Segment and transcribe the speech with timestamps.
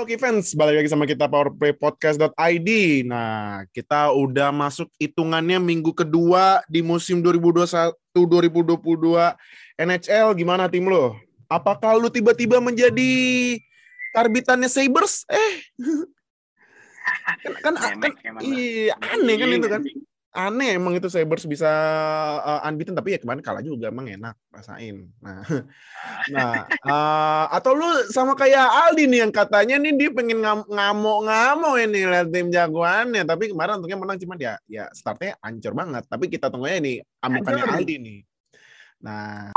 [0.00, 2.68] Oke fans, balik lagi sama kita powerplaypodcast.id.
[3.04, 8.16] Nah, kita udah masuk hitungannya minggu kedua di musim 2021-2022
[9.76, 10.32] NHL.
[10.40, 11.20] Gimana tim lo?
[11.52, 13.12] Apakah lu tiba-tiba menjadi
[14.16, 15.28] karbitannya Sabers?
[15.28, 15.68] Eh,
[17.60, 21.70] kan, kan, kan iya, aneh kan itu kan aneh emang itu Sabers bisa
[22.38, 25.10] uh, unbeaten tapi ya kemarin kalah juga emang enak rasain.
[25.18, 25.42] Nah,
[26.34, 26.52] nah
[26.86, 32.00] uh, atau lu sama kayak Aldi nih yang katanya nih dia pengen ngam ngamuk-ngamuk ini
[32.06, 36.06] lihat tim jagoannya tapi kemarin untungnya menang cuman ya ya startnya ancur banget.
[36.06, 38.18] Tapi kita tunggu aja nih amukannya Aldi nih.
[39.00, 39.50] Nah,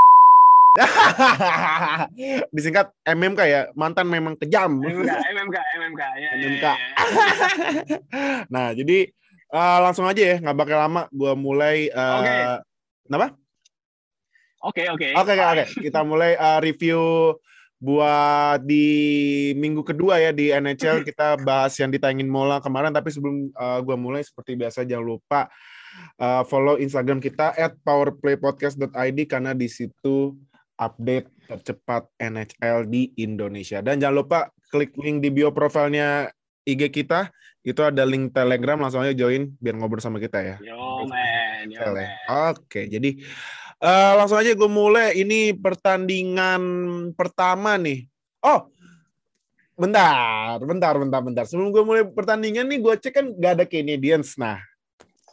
[2.55, 4.81] disingkat MMK ya mantan memang kejam.
[4.81, 6.65] MMK, MMK, MMK, ya, MMK.
[6.65, 6.75] Ya, ya.
[8.53, 9.13] nah jadi
[9.53, 11.05] Uh, langsung aja ya, nggak bakal lama.
[11.13, 11.93] Gua mulai.
[11.93, 12.25] Uh, Oke.
[12.25, 12.41] Okay.
[13.05, 13.27] Kenapa?
[14.63, 14.97] Oke okay, oke.
[14.97, 15.11] Okay.
[15.13, 15.55] Oke okay, oke.
[15.61, 15.67] Okay.
[15.91, 17.01] Kita mulai uh, review
[17.83, 18.87] buat di
[19.59, 22.95] minggu kedua ya di NHL kita bahas yang ditayangin Mola kemarin.
[22.95, 25.51] Tapi sebelum uh, gua mulai seperti biasa jangan lupa
[26.17, 30.33] uh, follow Instagram kita at powerplaypodcast.id karena di situ
[30.79, 33.85] update tercepat NHL di Indonesia.
[33.85, 34.39] Dan jangan lupa
[34.73, 36.31] klik link di bio profilnya
[36.63, 37.31] IG kita
[37.63, 40.55] itu ada link Telegram langsung aja join biar ngobrol sama kita ya.
[40.59, 42.11] Yo man, yo man.
[42.51, 43.23] Oke, jadi
[43.79, 45.15] uh, langsung aja gue mulai.
[45.15, 46.61] Ini pertandingan
[47.15, 48.03] pertama nih.
[48.43, 48.67] Oh,
[49.79, 51.43] bentar, bentar, bentar, bentar.
[51.47, 54.35] Sebelum gue mulai pertandingan nih, gue cek kan gak ada Canadians.
[54.35, 54.59] Nah,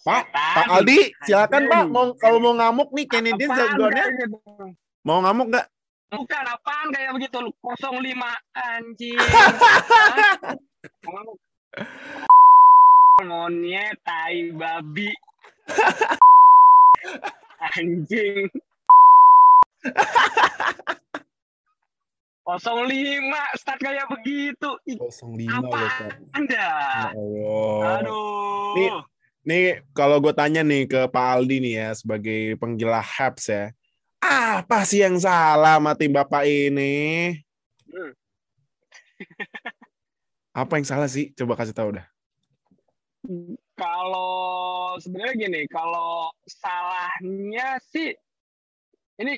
[0.06, 1.84] Pak, Pak Aldi, silakan Pak.
[1.90, 4.06] Mau kalau mau ngamuk nih Canadians jagoannya.
[5.02, 5.66] Mau ngamuk nggak?
[6.10, 7.86] Bukan apaan kayak begitu 05
[8.54, 9.18] anjing.
[13.24, 15.08] Monyet, tai babi.
[17.76, 18.48] Anjing.
[22.44, 24.70] 05 start kayak begitu.
[24.84, 26.56] 05 Apa Anda?
[26.56, 28.02] Ya Allah.
[28.02, 28.74] Aduh.
[28.74, 28.90] Nih,
[29.46, 29.64] nih
[29.94, 33.64] kalau gue tanya nih ke Pak Aldi nih ya sebagai penggila Habs ya.
[34.20, 37.32] Apa sih yang salah sama tim Bapak ini?
[37.88, 38.12] Hmm.
[40.50, 41.30] Apa yang salah sih?
[41.38, 42.06] Coba kasih tahu dah.
[43.78, 48.10] Kalau sebenarnya gini, kalau salahnya sih
[49.20, 49.36] ini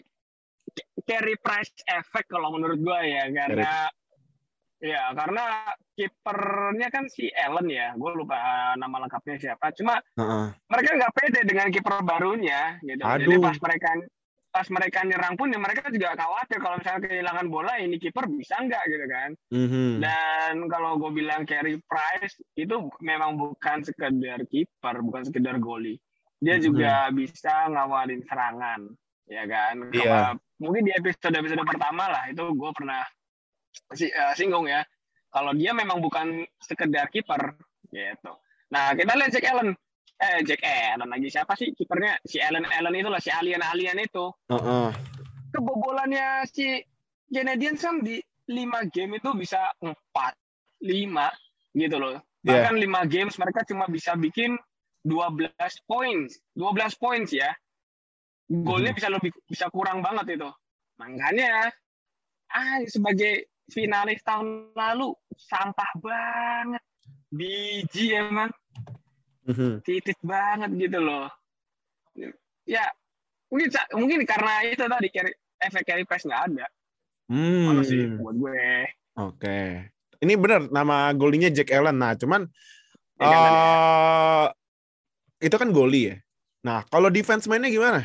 [1.05, 4.89] carry price effect kalau menurut gue ya karena carry.
[4.95, 5.45] ya karena
[5.93, 8.39] kipernya kan si Allen ya, gue lupa
[8.79, 9.75] nama lengkapnya siapa.
[9.77, 10.47] Cuma uh -uh.
[10.71, 13.03] mereka nggak pede dengan kiper barunya gitu.
[13.05, 13.21] Aduh.
[13.21, 13.89] Jadi pas mereka
[14.53, 18.61] pas mereka nyerang pun ya mereka juga khawatir kalau misalnya kehilangan bola ini kiper bisa
[18.61, 19.91] nggak gitu kan mm-hmm.
[20.05, 25.97] dan kalau gue bilang carry price itu memang bukan sekedar kiper bukan sekedar goli
[26.37, 26.69] dia mm-hmm.
[26.69, 28.93] juga bisa ngawalin serangan
[29.25, 30.37] ya kan yeah.
[30.61, 33.01] mungkin di episode episode pertama lah itu gue pernah
[33.97, 34.85] si, uh, singgung ya
[35.33, 37.57] kalau dia memang bukan sekedar kiper
[37.89, 38.33] gitu
[38.69, 39.73] nah kita lihat Jack Allen
[40.23, 43.99] eh Jack Allen lagi siapa sih kipernya si Allen Allen itu lah si alien alien
[43.99, 44.89] itu uh -uh.
[45.51, 46.79] kebobolannya si
[47.27, 50.39] Canadian kan di lima game itu bisa empat
[50.83, 51.31] lima
[51.75, 52.69] gitu loh iya.
[52.69, 53.11] bahkan lima yeah.
[53.11, 54.55] games mereka cuma bisa bikin
[55.03, 55.51] 12
[55.91, 57.51] points 12 points ya
[58.47, 58.99] golnya -hmm.
[58.99, 60.51] bisa lebih bisa kurang banget itu
[61.01, 61.73] makanya
[62.53, 66.83] ah sebagai finalis tahun lalu sampah banget
[67.33, 68.53] biji emang
[69.49, 69.73] mm-hmm.
[69.83, 71.29] titit banget gitu loh
[72.69, 72.85] ya
[73.53, 76.67] mungkin mungkin karena itu tadi carry, efek carry press nggak ada
[77.29, 77.83] hmm.
[77.85, 78.67] sih buat gue
[79.19, 79.93] oke okay.
[80.25, 82.49] ini benar nama golinya Jack Allen nah cuman
[83.21, 85.47] uh, ya.
[85.47, 86.17] itu kan goli ya
[86.63, 88.01] nah kalau defense mainnya gimana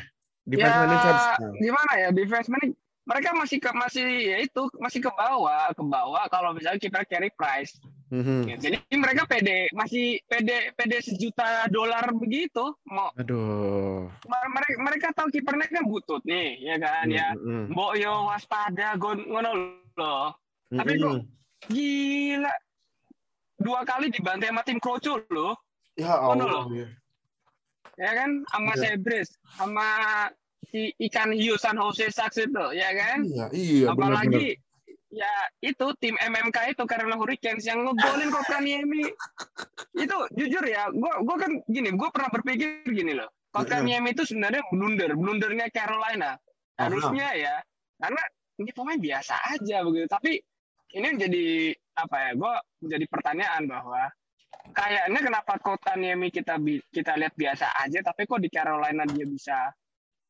[0.48, 1.54] defense ya, nah.
[1.62, 2.76] gimana ya defense mainnya
[3.08, 7.32] mereka masih ke masih ya itu masih ke bawah ke bawah kalau misalnya kita carry
[7.32, 8.42] price Mm-hmm.
[8.48, 13.12] Ya, jadi mereka pede masih pede pede sejuta dolar begitu mau.
[13.20, 14.08] Aduh.
[14.24, 17.20] Mereka mereka tahu kipernya kan butut nih ya kan mm-hmm.
[17.20, 17.68] ya.
[17.68, 19.52] Mbok yo waspada ngono
[20.00, 20.32] loh.
[20.72, 20.78] Mm-hmm.
[20.80, 21.16] Tapi kok
[21.68, 22.54] gila
[23.60, 25.60] dua kali dibantai sama tim Kroco loh.
[26.00, 26.48] Ya Allah.
[26.48, 26.66] Loh.
[26.72, 26.88] Ya.
[28.00, 28.96] ya kan sama ya.
[28.96, 29.88] Sebres sama
[30.72, 33.24] si ikan hiu San Jose Sharks itu ya kan.
[33.24, 33.86] Iya iya.
[33.92, 34.66] Apalagi bener, bener
[35.08, 35.32] ya
[35.64, 39.08] itu tim MMK itu karena Hurricanes yang ngegolin Kotkaniemi
[39.96, 43.32] itu jujur ya gue gue kan gini gue pernah berpikir gini loh.
[43.56, 46.36] Kotkaniemi itu sebenarnya blunder blundernya Carolina.
[46.78, 47.56] Harusnya ya
[47.98, 48.22] karena
[48.60, 50.08] ini pemain biasa aja begitu.
[50.12, 50.32] Tapi
[50.96, 51.48] ini menjadi
[51.98, 52.54] apa ya gue
[52.86, 54.04] menjadi pertanyaan bahwa
[54.76, 56.60] kayaknya kenapa Kotkaniemi kita
[56.92, 59.72] kita lihat biasa aja tapi kok di Carolina dia bisa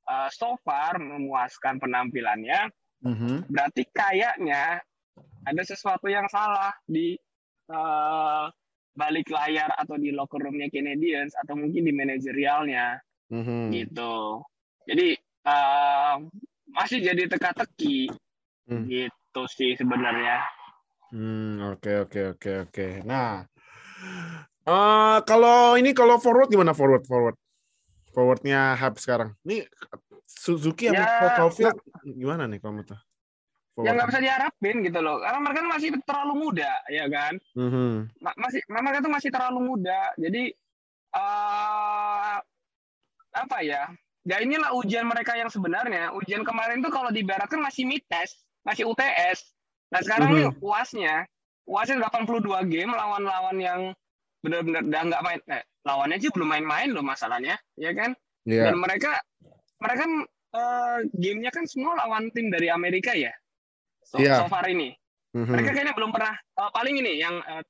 [0.10, 2.72] uh, so far memuaskan penampilannya
[3.06, 3.36] Mm-hmm.
[3.52, 4.82] Berarti kayaknya
[5.46, 7.14] ada sesuatu yang salah di
[7.70, 8.50] uh,
[8.98, 12.98] balik layar atau di locker roomnya Canadiens atau mungkin di manajerialnya
[13.30, 13.62] mm-hmm.
[13.78, 14.42] gitu.
[14.90, 15.14] Jadi
[15.46, 16.16] uh,
[16.74, 18.10] masih jadi teka-teki
[18.70, 18.84] mm.
[18.90, 20.42] gitu sih sebenarnya.
[21.08, 22.88] Hmm, oke oke oke oke.
[23.08, 23.40] Nah,
[24.68, 27.40] uh, kalau ini kalau forward gimana forward forward?
[28.18, 29.38] Forwardnya Hub sekarang.
[29.46, 29.70] Ini
[30.26, 32.98] Suzuki ya, sama Caulfield gimana nih kalau menurut
[33.78, 35.22] yang nggak bisa diharapin gitu loh.
[35.22, 37.38] Karena mereka masih terlalu muda ya kan?
[37.54, 37.94] Mm-hmm.
[38.42, 40.00] masih mereka tuh masih terlalu muda.
[40.18, 40.50] Jadi
[41.14, 42.42] uh,
[43.38, 43.86] apa ya?
[44.26, 46.10] Ya inilah ujian mereka yang sebenarnya.
[46.18, 48.34] Ujian kemarin tuh kalau dibaratkan masih mites
[48.68, 49.56] masih UTS
[49.88, 50.52] nah sekarang mm-hmm.
[50.52, 51.16] nih uasnya
[51.64, 53.82] uasnya 82 game lawan-lawan yang
[54.44, 58.12] benar-benar udah nggak main eh, lawannya sih belum main-main loh masalahnya ya kan
[58.44, 58.68] yeah.
[58.68, 59.16] dan mereka
[59.80, 60.14] mereka kan
[60.52, 63.32] uh, gamenya kan semua lawan tim dari Amerika ya
[64.08, 64.40] so, yeah.
[64.40, 64.96] so far ini.
[65.36, 65.54] Mm-hmm.
[65.54, 67.64] Mereka kayaknya belum pernah uh, paling ini yang uh,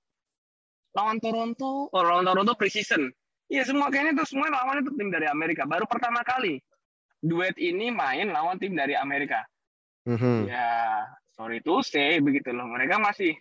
[0.93, 3.09] lawan Toronto, oh, lawan Toronto preseason.
[3.49, 5.65] Iya semua kayaknya itu semua lawan itu tim dari Amerika.
[5.65, 6.61] Baru pertama kali
[7.23, 9.41] duet ini main lawan tim dari Amerika.
[10.05, 10.37] Mm-hmm.
[10.47, 10.69] Ya
[11.33, 12.69] sorry to say begitu loh.
[12.69, 13.33] Mereka masih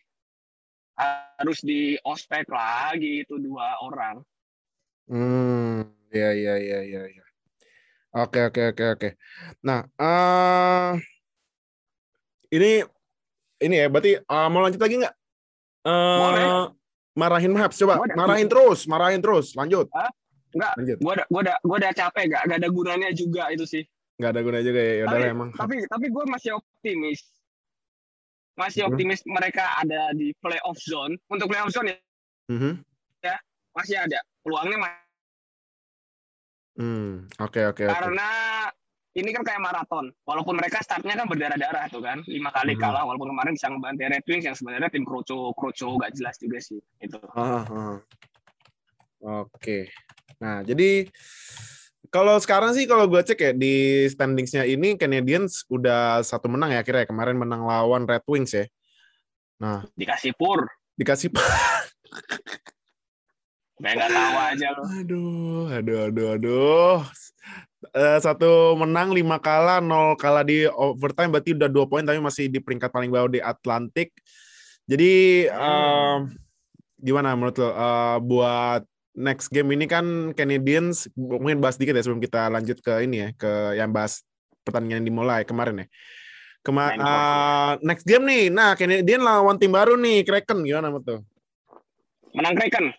[0.97, 4.25] harus di ospek lagi itu dua orang.
[5.07, 7.25] Hmm, ya ya ya ya ya.
[8.17, 9.09] Oke oke oke oke.
[9.63, 10.99] Nah, uh,
[12.51, 12.83] ini
[13.63, 15.15] ini ya berarti uh, mau lanjut lagi nggak?
[15.87, 16.75] Uh,
[17.17, 19.89] Marahin Mahaps coba marahin terus, marahin terus, lanjut.
[19.97, 20.13] Hah?
[20.53, 20.97] Enggak, lanjut.
[21.01, 23.83] gua udah gua udah gua udah capek, gak, gak ada gunanya juga itu sih.
[24.21, 25.49] Gak ada gunanya juga ya, ya tapi, emang.
[25.57, 27.21] Tapi tapi gue masih optimis.
[28.57, 28.89] Masih hmm.
[28.93, 31.17] optimis mereka ada di playoff zone.
[31.29, 31.97] Untuk playoff zone ya,
[32.53, 32.73] mm -hmm.
[33.77, 34.79] Masih ada peluangnya.
[34.81, 35.05] Masih...
[36.77, 37.85] Hmm, oke okay, oke.
[37.85, 38.29] Okay, Karena
[38.67, 38.85] okay
[39.17, 40.13] ini kan kayak maraton.
[40.29, 42.81] Walaupun mereka startnya kan berdarah-darah tuh kan, lima kali hmm.
[42.85, 43.03] kalah.
[43.09, 46.77] Walaupun kemarin bisa ngebantai Red Wings yang sebenarnya tim kroco kroco gak jelas juga sih
[47.01, 47.17] itu.
[47.33, 47.97] Uh, uh.
[49.49, 49.89] Oke.
[50.37, 51.09] Nah jadi
[52.13, 56.85] kalau sekarang sih kalau gue cek ya di standingsnya ini Canadiens udah satu menang ya
[56.85, 58.69] akhirnya kemarin menang lawan Red Wings ya.
[59.65, 60.69] Nah dikasih pur.
[60.93, 61.41] Dikasih pur.
[63.77, 64.85] Kayak nggak tahu aja loh.
[64.89, 66.99] Aduh, aduh, aduh, aduh.
[67.93, 71.29] Uh, satu menang lima kalah nol kalah di overtime.
[71.29, 74.17] Berarti udah dua poin tapi masih di peringkat paling bawah di Atlantik.
[74.89, 76.25] Jadi uh,
[76.97, 77.69] gimana menurut lo?
[77.69, 78.83] Uh, buat
[79.13, 83.29] next game ini kan Canadiens mungkin bahas dikit ya sebelum kita lanjut ke ini ya
[83.37, 84.25] ke yang bahas
[84.65, 85.87] pertandingan yang dimulai kemarin ya.
[86.65, 88.49] Kema uh, next game nih.
[88.49, 90.65] Nah Canadiens lawan tim baru nih Kraken.
[90.65, 91.19] Gimana menurut lo?
[92.33, 92.97] Menang Kraken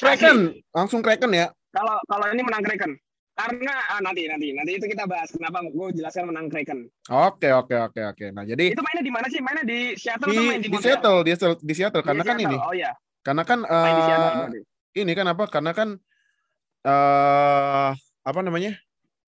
[0.00, 0.36] Kraken
[0.72, 2.96] langsung Kraken ya kalau kalau ini menang Kraken
[3.40, 6.92] karena ah, nanti nanti nanti itu kita bahas kenapa gue jelaskan menang Kraken.
[7.08, 8.26] Oke oke oke oke.
[8.36, 9.40] Nah jadi itu mainnya di mana sih?
[9.40, 12.36] Mainnya di Seattle di, main di, di Seattle, di Seattle, di Seattle karena di kan
[12.36, 12.52] Seattle.
[12.52, 12.66] ini.
[12.68, 12.92] Oh iya.
[13.24, 14.48] Karena kan uh,
[14.92, 15.44] ini kan apa?
[15.48, 15.88] Karena kan
[16.84, 18.76] uh, apa namanya?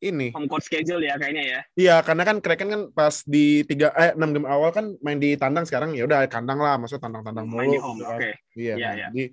[0.02, 1.60] Ini home court schedule ya kayaknya ya.
[1.78, 5.38] Iya, karena kan Kraken kan pas di tiga eh enam game awal kan main di
[5.38, 7.62] tandang sekarang ya udah kandang lah, maksud tandang-tandang mulu.
[7.62, 8.18] Main di home, oke.
[8.18, 8.32] Okay.
[8.58, 8.74] Iya.
[8.76, 9.06] iya, iya.
[9.08, 9.24] Jadi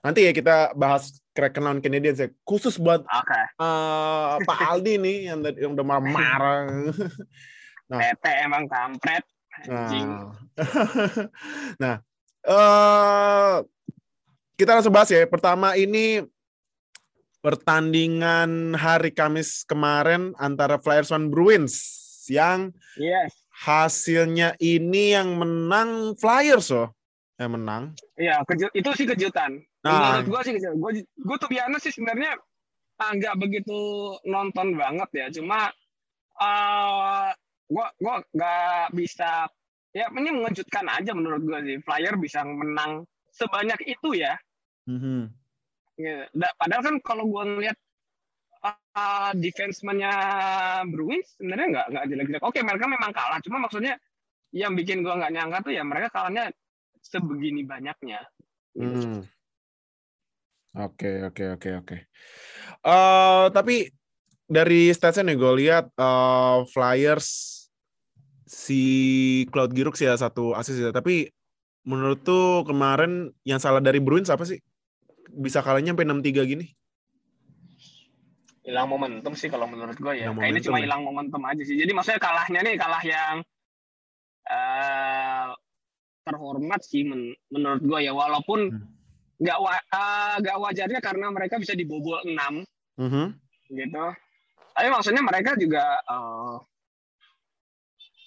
[0.00, 3.44] nanti ya kita bahas Kraken lawan Canadiens ya khusus buat okay.
[3.60, 6.58] uh, eh, Pak Aldi nih yang yang udah marah-marah.
[7.92, 9.24] nah, Tete emang kampret.
[9.70, 10.34] Nah,
[11.82, 11.94] nah
[12.48, 13.62] uh,
[14.56, 15.28] kita langsung bahas ya.
[15.28, 16.24] Pertama ini
[17.44, 21.76] pertandingan hari Kamis kemarin antara Flyers dan Bruins
[22.32, 23.36] yang yes.
[23.52, 26.96] hasilnya ini yang menang Flyers loh.
[27.36, 27.82] Yang menang.
[28.16, 28.40] Iya,
[28.72, 29.60] itu sih kejutan.
[29.84, 30.24] Nah.
[30.24, 30.76] Menurut gue sih kejutan.
[30.80, 32.40] Gue gue tuh biasa sih sebenarnya
[32.96, 33.76] nggak begitu
[34.24, 35.26] nonton banget ya.
[35.28, 35.68] Cuma
[36.40, 37.28] uh,
[37.68, 39.52] gue gue nggak bisa
[39.92, 41.76] ya ini mengejutkan aja menurut gue sih.
[41.84, 43.04] Flyer bisa menang
[43.36, 44.32] sebanyak itu ya.
[44.88, 45.43] Mm -hmm
[45.94, 46.26] Ya,
[46.58, 47.78] padahal kan kalau gue ngeliat
[48.64, 50.12] uh, defense-nya
[50.90, 52.42] Bruins sebenarnya nggak nggak jelek-jelek.
[52.42, 53.38] Oke, mereka memang kalah.
[53.44, 53.94] Cuma maksudnya
[54.54, 56.50] yang bikin gue nggak nyangka tuh ya mereka kalahnya
[57.02, 58.22] sebegini banyaknya.
[58.74, 59.06] Gitu.
[59.06, 59.22] Hmm.
[60.74, 61.96] Oke, oke, oke, oke.
[62.82, 63.86] Eh, tapi
[64.50, 67.28] dari statsnya nih gue lihat uh, Flyers
[68.44, 68.82] si
[69.54, 70.90] Cloud Giroux ya satu asis ya.
[70.90, 71.30] Tapi
[71.86, 74.58] menurut tuh kemarin yang salah dari Bruins apa sih?
[75.34, 76.70] Bisa kalahnya sampai enam tiga gini?
[78.64, 80.32] Hilang momentum sih kalau menurut gue ya.
[80.32, 80.88] Kayaknya cuma ya?
[80.88, 81.06] hilang ya?
[81.06, 81.76] momentum aja sih.
[81.76, 83.36] Jadi maksudnya kalahnya nih kalah yang
[84.48, 85.50] uh,
[86.24, 88.12] terhormat sih men menurut gue ya.
[88.16, 89.42] Walaupun hmm.
[89.42, 89.66] nggak hmm.
[89.66, 92.64] wa uh, gak wajarnya karena mereka bisa dibobol enam,
[92.96, 93.26] mm -hmm.
[93.74, 94.06] gitu.
[94.74, 96.56] Tapi maksudnya mereka juga uh,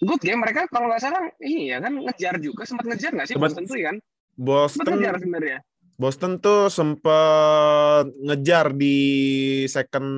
[0.06, 3.36] good game mereka kalau nggak salah ini ya kan ngejar juga sempat ngejar nggak sih
[3.42, 3.98] Boston tuh kan
[4.38, 5.60] Boston Betul sebenarnya.
[5.98, 8.98] Boston tuh sempet ngejar di
[9.66, 10.10] second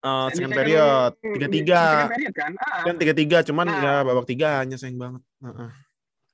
[0.00, 1.82] uh, second second- period di- tiga tiga
[2.30, 2.52] kan?
[2.56, 3.82] Ah, kan tiga tiga cuman Nah.
[3.82, 5.70] ya babak tiga hanya sayang banget Heeh.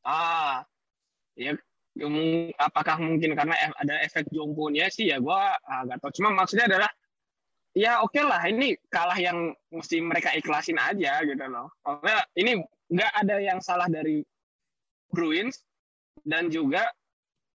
[0.05, 0.57] ah.
[1.33, 1.57] Ya,
[1.97, 2.07] ya
[2.61, 6.13] apakah mungkin karena ada efek jomponya sih ya gua agak tahu.
[6.21, 6.93] Cuma maksudnya adalah
[7.73, 11.73] ya oke lah ini kalah yang mesti mereka ikhlasin aja gitu loh.
[11.81, 12.61] Karena ini
[12.93, 14.21] nggak ada yang salah dari
[15.09, 15.65] Bruins
[16.21, 16.85] dan juga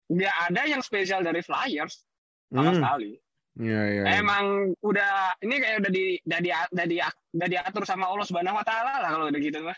[0.07, 2.03] nggak ada yang spesial dari Flyers
[2.47, 3.11] sama Hmm, sekali.
[3.59, 4.19] iya iya iya.
[4.19, 4.45] Emang
[4.79, 5.11] udah
[5.41, 6.97] ini kayak udah di udah di udah di
[7.35, 9.77] udah diatur sama Allah Subhanahu wa taala lah kalau udah gitu mah.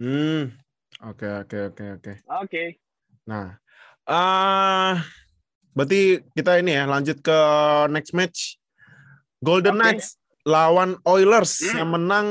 [0.00, 0.50] Hmm.
[1.04, 2.12] Oke oke oke oke.
[2.40, 2.64] Oke.
[3.26, 3.58] Nah,
[4.04, 4.98] ah
[5.72, 7.38] berarti kita ini ya lanjut ke
[7.90, 8.56] next match.
[9.38, 9.76] Golden.
[9.76, 11.76] Knights lawan Oilers Hmm.
[11.76, 12.28] yang menang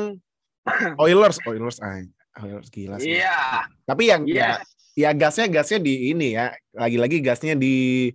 [1.03, 2.07] Oilers, Oilers, ay,
[2.39, 3.19] Oilers gila sih.
[3.19, 3.67] Iya.
[3.83, 4.72] Tapi yang ya, Yes.
[4.93, 8.09] Ya gasnya gasnya di ini ya, lagi-lagi gasnya di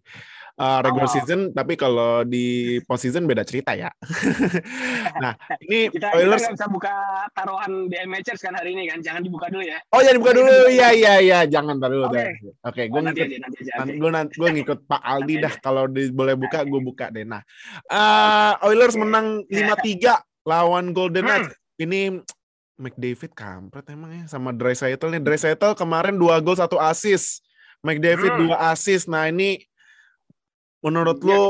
[0.58, 1.14] uh, regular Awal.
[1.14, 3.88] season, tapi kalau di post season beda cerita ya.
[5.22, 5.32] nah,
[5.62, 6.94] ini Kita kita Oilers nggak bisa buka
[7.32, 8.98] taruhan di MHS kan hari ini kan.
[9.00, 9.78] Jangan dibuka dulu ya.
[9.94, 10.50] Oh ya dibuka dulu.
[10.68, 12.10] Iya iya iya, jangan tar dulu.
[12.10, 12.24] Oke.
[12.66, 13.72] Oke, gue nanti ngikut aja nanti aja.
[13.78, 14.00] Nanti oke.
[14.02, 17.24] gue nanti gue ngikut Pak Aldi dah kalau boleh buka gue buka deh.
[17.24, 17.40] Nah,
[17.86, 21.30] eh, Oilers menang 5-3 lawan Golden Hmm.
[21.46, 21.54] Knights.
[21.78, 22.00] Ini
[22.78, 25.18] McDavid kampret emang ya sama Draisaitl nih.
[25.18, 27.42] Draisaitl kemarin 2 gol 1 assist.
[27.82, 28.54] McDavid Hmm.
[28.54, 29.06] 2 assist.
[29.06, 29.58] Nah, ini
[30.80, 31.26] menurut Ya.
[31.28, 31.42] lu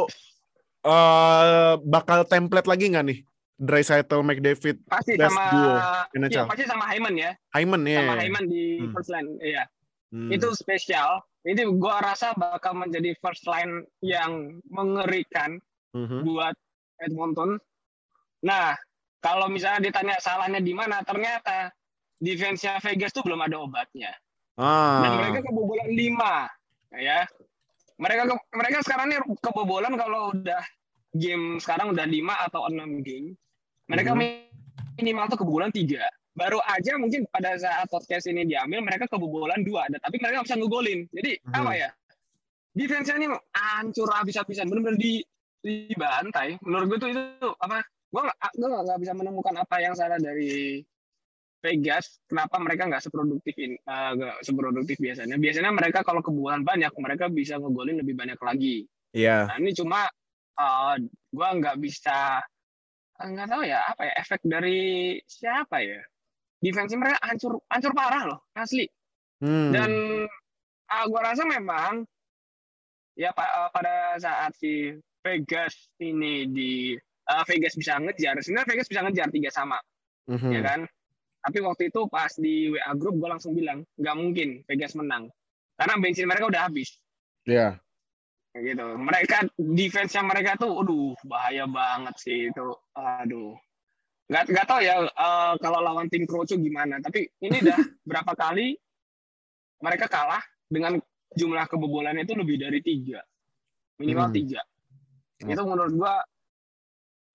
[0.83, 3.19] eh bakal template lagi nggak nih?
[3.59, 5.75] Draisaitl McDavid Pasti best sama duo
[6.15, 6.47] NHL.
[6.47, 7.31] pasti sama Hyman ya.
[7.51, 8.01] Hyman ya.
[8.07, 8.93] Sama Hyman di Hmm.
[8.95, 9.29] first line.
[9.43, 9.63] Iya.
[10.09, 10.31] Hmm.
[10.31, 11.21] Itu spesial.
[11.43, 15.59] Ini gua rasa bakal menjadi first line yang mengerikan
[15.93, 16.23] Mhm.
[16.25, 16.55] buat
[16.99, 17.59] Edmonton.
[18.41, 18.79] Nah,
[19.19, 21.71] kalau misalnya ditanya salahnya di mana, ternyata
[22.19, 24.11] defense-nya Vegas tuh belum ada obatnya.
[24.59, 25.17] Dan Ah.
[25.23, 26.51] mereka kebobolan 5,
[26.99, 27.23] ya.
[27.99, 30.63] Mereka ke- mereka sekarang ini kebobolan kalau udah
[31.15, 33.35] game sekarang udah 5 atau 6 game.
[33.87, 34.23] Mereka Mhm.
[34.99, 36.03] minimal tuh kebobolan 3.
[36.35, 40.55] Baru aja mungkin pada saat podcast ini diambil mereka kebobolan 2, ada tapi mereka bisa
[40.55, 41.07] ngegolin.
[41.11, 41.55] Jadi Mhm.
[41.55, 41.91] apa ya?
[42.75, 45.19] Defense-nya ini hancur habis-habisan, benar-benar di
[45.59, 46.55] dibantai.
[46.63, 47.83] Menurut gue tuh itu apa?
[48.09, 50.81] Gue nggak gue nggak nggak bisa menemukan apa yang salah dari
[51.59, 52.23] Vegas.
[52.25, 55.37] Kenapa mereka nggak seproduktif in, eh, nggak seproduktif biasanya?
[55.37, 58.87] Biasanya mereka kalau kebobolan banyak, mereka bisa ngegolin lebih banyak lagi.
[59.13, 59.49] Iya.
[59.51, 60.07] Nah ini cuma
[60.57, 60.95] uh,
[61.33, 62.45] gue nggak bisa
[63.19, 64.79] eh, nggak tahu ya apa ya efek dari
[65.27, 66.01] siapa ya?
[66.59, 68.87] Defense mereka hancur hancur parah loh asli.
[69.43, 69.71] Hmm.
[69.71, 69.91] Dan
[70.89, 72.07] uh, gue rasa memang
[73.19, 74.95] ya pa- uh, pada saat si
[75.27, 76.95] Vegas ini di
[77.29, 79.79] uh, Vegas bisa ngejar, sebenarnya Vegas bisa ngejar tiga sama,
[80.29, 80.51] Mhm.
[80.53, 80.81] ya kan?
[81.39, 85.31] Tapi waktu itu pas di WA grup gue langsung bilang nggak mungkin Vegas menang
[85.79, 86.99] karena bensin mereka udah habis.
[87.47, 87.79] Iya.
[88.53, 88.87] Kayak gitu.
[88.99, 92.67] Mereka defense-nya mereka tuh, aduh bahaya banget sih itu.
[92.93, 93.55] Aduh.
[94.29, 96.99] Nggak nggak tahu ya eh, kalau lawan tim Kroco gimana.
[97.01, 97.79] Tapi ini udah
[98.11, 98.77] berapa kali
[99.79, 100.99] mereka kalah dengan
[101.33, 103.23] jumlah kebobolannya itu lebih dari tiga,
[103.97, 104.37] minimal Hmm.
[104.37, 104.61] tiga.
[105.39, 106.19] Itu menurut gua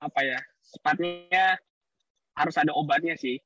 [0.03, 0.39] apa ya?
[0.61, 1.55] Sepatnya
[2.35, 3.39] harus ada obatnya sih.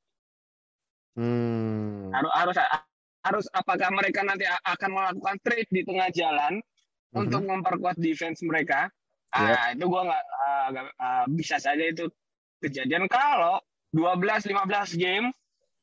[1.14, 2.10] Hmm.
[2.14, 2.56] Harus harus
[3.26, 6.62] harus apakah mereka nanti akan melakukan trade di tengah jalan
[7.12, 7.18] Mhm.
[7.18, 8.88] untuk memperkuat defense mereka.
[9.34, 9.56] Yep.
[9.56, 10.24] Ah, itu gua nggak
[10.72, 12.08] nggak- ah, bisa saja itu
[12.58, 13.60] kejadian kalau
[13.92, 15.28] 12 15 game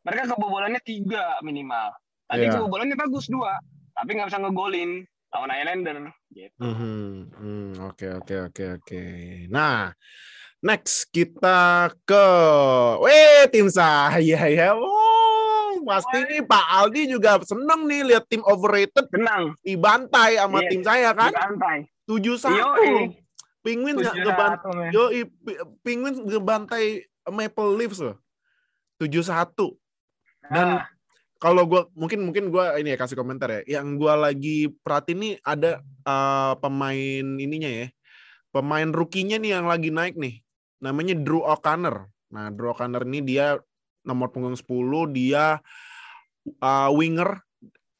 [0.01, 1.93] mereka kebobolannya tiga minimal.
[2.25, 2.57] Tapi Iya.
[2.57, 3.57] kebobolannya bagus dua,
[3.93, 5.97] tapi nggak bisa ngegolin lawan Islander
[6.31, 6.57] gitu.
[6.63, 7.05] Mhm.
[7.35, 9.03] Hmm, Oke oke oke oke.
[9.51, 9.91] Nah,
[10.65, 12.27] next kita ke,
[13.05, 14.73] weh tim saya ya.
[14.73, 20.69] Oh, pasti nih Pak Aldi juga seneng nih lihat tim overrated Tenang, dibantai sama Iya.
[20.73, 21.29] tim saya kan.
[21.29, 21.77] di santai.
[22.09, 22.85] Tujuh satu.
[23.65, 24.93] Tujuh ngebantai.
[24.93, 25.09] Yo,
[25.81, 28.17] Penguins ngebantai Maple Leafs loh.
[29.01, 29.73] Tujuh satu.
[30.45, 30.85] Dan Ah,
[31.41, 33.81] kalau gua mungkin mungkin gua ini ya kasih komentar ya.
[33.81, 37.89] Yang gua lagi perhatiin nih ada uh, pemain ininya ya.
[38.53, 40.44] Pemain rukinya nih yang lagi naik nih.
[40.85, 42.05] Namanya Drew O'Connor.
[42.29, 43.57] Nah, Drew O'Connor ini dia
[44.05, 44.61] nomor punggung 10,
[45.17, 45.57] dia
[46.61, 47.41] uh, winger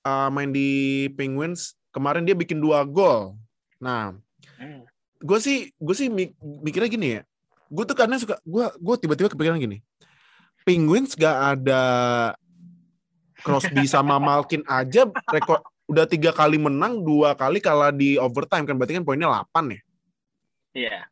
[0.05, 1.73] uh, main di Penguins.
[1.89, 3.33] Kemarin dia bikin dua gol.
[3.81, 4.13] Nah,
[4.61, 4.85] hmm.
[5.25, 7.21] gue sih gue sih mik- mikirnya gini ya
[7.65, 9.81] gue tuh karena suka gue gue tiba-tiba kepikiran gini
[10.61, 11.81] Penguins gak ada
[13.41, 18.73] Crosby sama Malkin aja rekor udah tiga kali menang dua kali kalah di overtime kan
[18.77, 19.81] berarti kan poinnya 8 ya
[20.75, 21.07] Iya.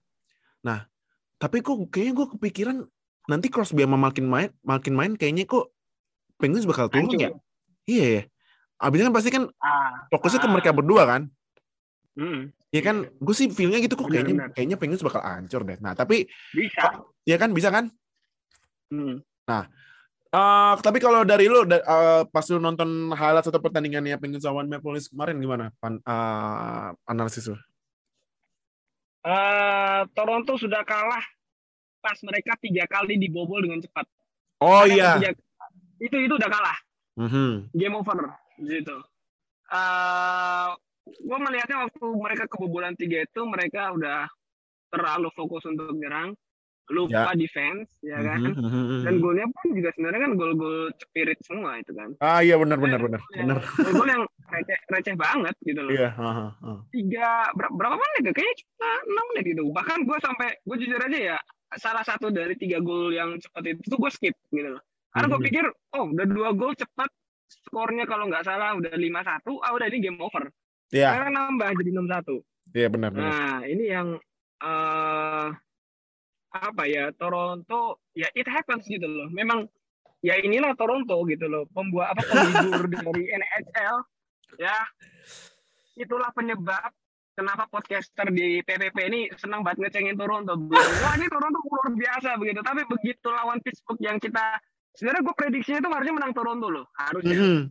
[1.44, 2.78] Tapi kok kayaknya gue kepikiran
[3.28, 5.76] nanti Crosby sama Malkin main Malkin main kayaknya kok
[6.40, 7.20] Penguins bakal turun Hancur.
[7.20, 7.30] ya
[7.84, 8.24] iya ya
[8.80, 10.54] abisnya kan pasti kan Ah, fokusnya ke ah.
[10.56, 11.22] mereka berdua kan.
[12.16, 14.50] Mm, Ya kan, gue sih feelnya gitu kok kayaknya benar.
[14.54, 15.78] kayaknya Penguins bakal hancur deh.
[15.78, 17.06] Nah tapi bisa.
[17.22, 17.86] ya kan bisa kan?
[18.90, 19.22] Mm.
[20.34, 24.98] Eh, tapi kalau dari lu eh, pas lu nonton highlight satu pertandingannya Penguins lawan Maple
[24.98, 25.70] Leafs kemarin gimana?
[25.78, 27.58] Pan, eh, analisis lu?
[29.24, 31.24] Eh, Toronto sudah kalah
[31.98, 34.04] pas mereka tiga kali dibobol dengan cepat.
[34.60, 35.16] Oh iya.
[35.16, 35.40] tiga-
[35.98, 36.78] itu itu udah kalah.
[37.14, 37.70] Mhm.
[37.72, 38.20] game over
[38.60, 38.98] gitu.
[39.70, 40.70] Eh,
[41.06, 44.26] gue melihatnya waktu mereka kebobolan tiga itu mereka udah
[44.90, 46.34] terlalu fokus untuk nyerang,
[46.90, 48.44] lupa defense, ya kan.
[48.44, 49.02] Mhm, mhm, mhm.
[49.06, 52.12] Dan golnya pun juga sebenarnya kan gol-gol spirit semua itu kan.
[52.18, 53.58] Ah iya benar benar benar benar.
[53.62, 54.24] Gol-gol yang
[54.54, 55.92] receh, receh banget gitu loh.
[55.92, 56.10] Iya.
[56.14, 56.74] aha, aha.
[56.90, 58.34] Tiga ber- berapa menit ya?
[58.34, 59.64] Kayaknya cuma enam menit gitu.
[59.68, 61.38] Bahkan gue sampai gue jujur aja ya
[61.74, 64.82] salah satu dari tiga gol yang cepat itu tuh gue skip gitu loh.
[65.10, 65.48] Karena gue Mhm.
[65.50, 67.10] pikir, oh udah dua gol cepat,
[67.66, 70.50] skornya kalau nggak salah udah 5-1, ah udah ini game over.
[70.90, 72.46] Iya Sekarang nambah jadi 6-1.
[72.72, 73.26] iya benar benar.
[73.28, 74.08] Nah, ini yang
[74.60, 75.48] eh
[76.54, 79.26] apa ya, Toronto, ya it happens gitu loh.
[79.28, 79.66] Memang
[80.22, 83.98] ya inilah Toronto gitu loh, pembuat apa penghibur dari NHL
[84.58, 84.78] ya.
[85.94, 86.90] Itulah penyebab
[87.34, 90.54] kenapa podcaster di PPP ini senang banget ngecengin Toronto.
[90.58, 90.92] Begitu.
[91.02, 92.60] Wah ini Toronto luar biasa begitu.
[92.62, 94.62] Tapi begitu lawan Pittsburgh yang kita
[94.94, 97.38] sebenarnya gue prediksinya itu harusnya menang Toronto loh, harusnya.
[97.38, 97.62] Mhm.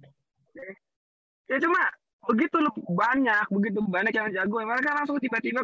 [1.51, 1.83] Ya cuma
[2.31, 5.63] begitu loh banyak, begitu banyak yang jago, mereka langsung tiba-tiba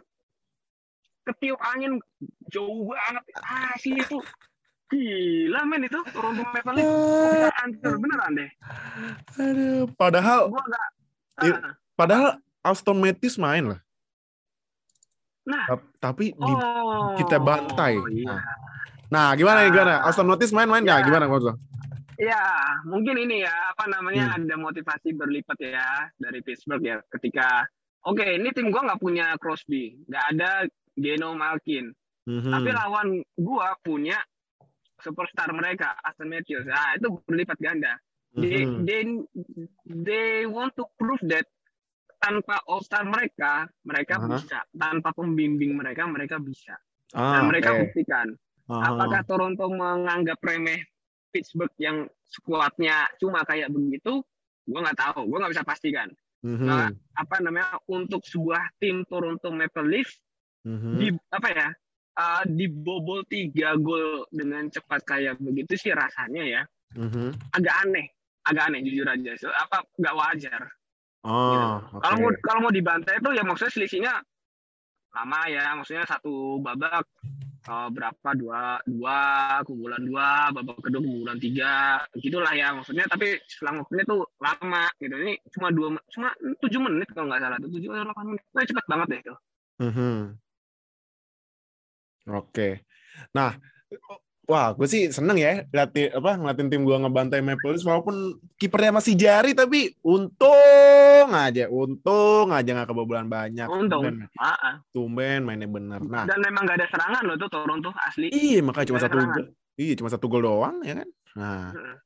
[1.27, 1.99] ketiup angin
[2.51, 3.25] jauh banget.
[3.43, 4.19] Ah sih itu
[4.89, 6.81] gila men itu Toronto Maple
[7.53, 8.51] hancur beneran deh.
[9.37, 10.87] Aduh, padahal Gua agak
[11.39, 12.27] Ah, padahal
[12.61, 13.81] Aston Matthews main lah.
[15.49, 17.97] Nah, Tap- Tapi di, oh, kita bantai.
[18.13, 18.37] Iya.
[18.37, 18.41] Nah,
[19.09, 19.71] nah gimana Ah.
[19.73, 19.95] gimana?
[20.05, 21.01] Aston Matthews main-main nggak?
[21.01, 21.07] Ya.
[21.09, 21.55] Gimana lo?
[22.19, 22.43] Ya,
[22.85, 24.37] mungkin ini ya apa namanya Hmm.
[24.43, 25.87] ada motivasi berlipat ya
[26.19, 27.63] dari Pittsburgh ya ketika
[28.03, 30.67] oke ini tim gua nggak punya Crosby, nggak ada
[30.99, 31.95] Geno Malkin,
[32.27, 32.51] Mhm.
[32.51, 33.09] tapi lawan
[33.39, 34.19] gua punya
[34.99, 36.67] superstar mereka Aston Matthews.
[36.67, 37.95] Nah, itu berlipat ganda.
[38.29, 38.85] They, Mhm.
[38.85, 39.03] they
[39.85, 41.49] they want to prove that
[42.19, 44.27] tanpa all star mereka mereka Aha.
[44.37, 46.77] bisa, tanpa pembimbing mereka mereka bisa.
[47.15, 47.81] Ah, Dan mereka oke.
[47.89, 48.29] buktikan.
[48.69, 48.93] Aha.
[48.93, 50.85] Apakah Toronto menganggap remeh
[51.33, 54.21] Pittsburgh yang skuadnya cuma kayak begitu?
[54.69, 56.09] Gue nggak tahu, gue nggak bisa pastikan.
[56.45, 56.67] Mhm.
[56.69, 60.21] Nah, apa namanya untuk sebuah tim Toronto Maple Leafs
[60.69, 60.93] Mhm.
[60.95, 61.69] di apa ya
[62.19, 66.63] uh, dibobol tiga gol dengan cepat kayak begitu sih rasanya ya
[66.99, 67.55] Mhm.
[67.55, 68.07] agak aneh,
[68.49, 69.33] agak aneh jujur aja.
[69.69, 70.63] Apa nggak wajar?
[71.27, 72.01] Oh, oke.
[72.01, 74.15] Kalau mau kalau mau dibantai itu ya maksudnya selisihnya
[75.13, 77.05] lama ya, maksudnya satu babak
[77.69, 79.19] eh, berapa dua dua
[79.67, 85.17] keunggulan dua babak kedua keunggulan tiga gitulah ya maksudnya tapi selang waktunya tuh lama gitu
[85.19, 86.29] ini cuma dua cuma
[86.63, 89.35] tujuh menit kalau nggak salah tujuh atau delapan menit Wah, cepet banget deh itu
[89.79, 90.35] Mhm.
[92.29, 92.85] Oke.
[93.33, 93.57] Nah,
[94.49, 98.97] wah, gue sih seneng ya latih apa ngeliatin tim gue ngebantai Maple Leafs walaupun kipernya
[98.97, 103.69] masih jari tapi untung aja, untung aja nggak kebobolan banyak.
[103.69, 104.17] untung Tumben,
[104.91, 106.01] tumben mainnya bener.
[106.01, 109.47] Nah, dan memang nggak ada serangan loh tuh Toronto asli iya makanya cuma satu gol.
[109.79, 111.09] Iya, cuma satu gol doang ya kan.
[111.37, 111.97] Nah, Heeh.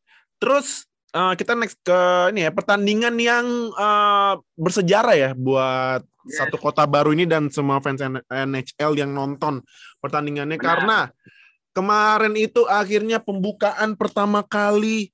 [0.42, 6.38] terus eh, kita next ke ini ya pertandingan yang eh, bersejarah ya buat Yes.
[6.38, 7.98] satu kota baru ini dan semua fans
[8.30, 9.58] NHL yang nonton
[9.98, 10.66] pertandingannya Benar.
[10.70, 10.98] karena
[11.72, 15.10] kemarin itu akhirnya pembukaan pertama kali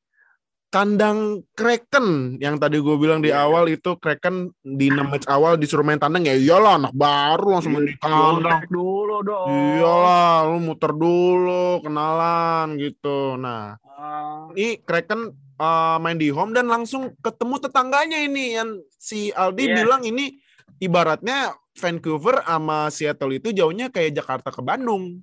[0.68, 3.48] kandang Kraken yang tadi gue bilang di Iya.
[3.48, 7.72] awal itu Kraken di 6 match awal disuruh main tandang ya iyalah anak baru langsung
[7.72, 14.78] main di kandang Kontak dulu dong iyalah lu muter dulu kenalan gitu nah Ah, ini
[14.78, 15.26] Kraken
[15.58, 19.74] uh, main di home dan langsung ketemu tetangganya ini yang si Aldi Yes.
[19.74, 20.38] bilang ini
[20.78, 25.18] ibaratnya Vancouver sama Seattle itu jauhnya kayak Jakarta ke Bandung.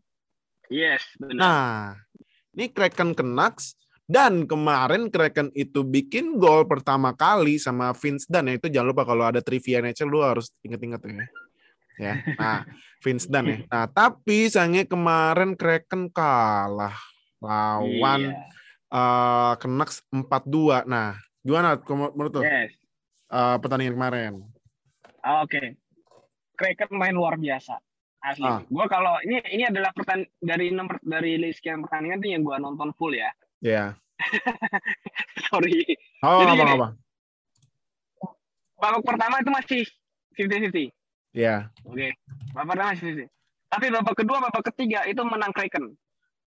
[0.69, 1.75] Yes benar Nah,
[2.55, 3.75] ini Kraken Canucks
[4.05, 9.03] dan kemarin Kraken itu bikin gol pertama kali sama Vince Dunn ya itu jangan lupa
[9.03, 11.25] kalau ada trivia NHL lu harus inget-inget ya.
[11.95, 12.13] Ya.
[12.37, 12.59] Nah,
[13.03, 13.57] Vince Dunn ya.
[13.65, 16.93] Nah, tapi sayangnya kemarin Kraken kalah
[17.41, 18.45] lawan Iya.
[18.93, 20.85] eh Canucks 4-2.
[20.85, 21.75] Nah, gimana
[22.13, 22.71] menurut lo yes
[23.33, 24.33] eh, pertandingan kemarin?
[25.25, 25.81] Ah, Oke.
[26.55, 27.81] Kraken main luar biasa.
[28.25, 28.49] Asli.
[28.49, 28.65] Ah.
[28.65, 32.57] Gua kalau ini ini adalah pertan dari nomor dari list sekian pertandingan tuh yang gua
[32.57, 33.29] nonton full ya.
[33.61, 33.93] Ya.
[35.49, 35.85] Sorry.
[36.25, 36.89] Oh, Jadi apa apa?
[38.75, 39.81] Babak pertama itu masih
[40.35, 40.91] 50-50.
[41.37, 41.69] Ya.
[41.85, 42.17] Oke.
[42.57, 43.29] Babak pertama masih 50
[43.75, 45.93] Tapi babak kedua, babak ketiga itu menang Kraken.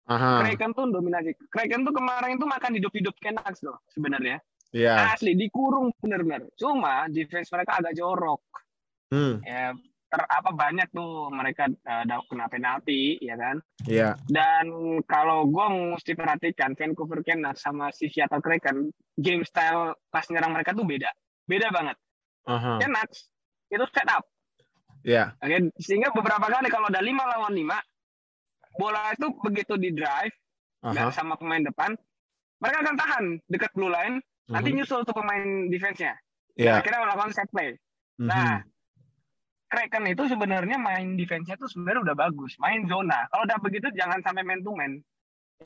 [0.07, 0.47] Aha.
[0.47, 1.35] Kraken tuh dominasi.
[1.51, 4.39] Kraken tuh kemarin itu makan hidup-hidup Canucks loh sebenarnya.
[4.71, 5.17] Iya.
[5.17, 6.47] Asli dikurung bener-bener.
[6.55, 8.43] Cuma defense mereka agak jorok.
[9.11, 9.43] Hmm.
[9.43, 9.75] Ya
[10.17, 13.61] ter apa banyak tuh mereka uh, kena penalti ya kan.
[13.85, 14.17] Iya.
[14.33, 14.73] Dan
[15.05, 18.89] kalau gue mesti perhatikan Vancouver Canucks sama si Seattle Kraken
[19.21, 21.13] game style pas nyerang mereka tuh beda.
[21.45, 22.01] Beda banget.
[22.49, 22.81] Aha.
[22.81, 23.29] Canucks
[23.69, 24.25] itu set up.
[25.05, 25.37] Iya.
[25.37, 27.77] Oke, sehingga beberapa kali kalau ada lima lawan lima,
[28.81, 30.33] bola itu begitu di drive
[30.81, 31.13] Aha.
[31.13, 31.93] sama pemain depan,
[32.59, 34.81] mereka akan tahan dekat blue line, nanti Mhm.
[34.81, 36.17] nyusul tuh pemain defense-nya.
[36.57, 36.81] Iya.
[36.81, 37.77] Akhirnya melakukan set play.
[38.17, 38.27] Mhm.
[38.33, 38.65] Nah,
[39.77, 43.29] Kraken itu sebenarnya main defense-nya tuh sebenarnya udah bagus, main zona.
[43.29, 44.97] Kalau udah begitu jangan sampai man to man.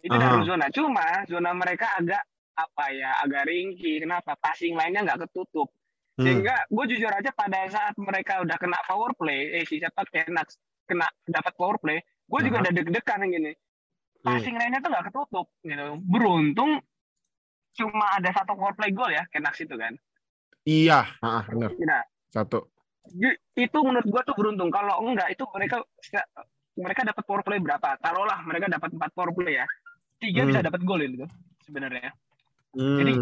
[0.02, 0.18] Itu Aha.
[0.18, 0.66] dari zona.
[0.74, 2.18] Cuma zona mereka agak
[2.58, 4.02] apa ya, agak ringkih.
[4.02, 4.34] Kenapa?
[4.42, 5.70] Passing lainnya nggak ketutup.
[6.18, 6.26] Hmm.
[6.26, 10.58] Sehingga gue jujur aja pada saat mereka udah kena power play, eh si siapa Canucks
[10.90, 12.62] kena dapat power play, gue juga Aha.
[12.66, 13.52] udah deg-degan gini.
[13.54, 14.26] Hmm.
[14.26, 15.86] Passing lainnya tuh nggak ketutup gitu.
[16.02, 16.82] Beruntung
[17.78, 19.94] cuma ada satu power play goal ya Canucks itu kan.
[20.66, 21.70] Iya, ah, benar.
[21.78, 22.79] Nah, Satu.
[23.56, 24.68] Itu menurut gua tuh beruntung.
[24.68, 25.82] Kalau enggak itu mereka
[26.78, 27.98] mereka dapat power play berapa?
[27.98, 29.66] Taruhlah mereka dapat empat power play ya.
[30.20, 30.48] Tiga Hmm.
[30.52, 31.26] bisa dapat gol itu
[31.64, 32.12] sebenarnya.
[32.76, 32.98] Hmm.
[33.00, 33.12] Jadi,